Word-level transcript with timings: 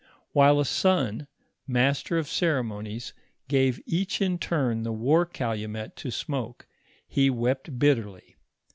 While 0.31 0.59
a 0.59 0.65
son, 0.65 1.27
master 1.67 2.17
of 2.17 2.27
ceremonies, 2.27 3.13
gave 3.47 3.79
each 3.85 4.19
in 4.19 4.39
torn 4.39 4.81
the 4.81 4.91
war 4.91 5.27
calumet 5.27 5.95
to 5.97 6.09
smoke, 6.09 6.65
he 7.07 7.29
wept 7.29 7.77
bitterly. 7.77 8.35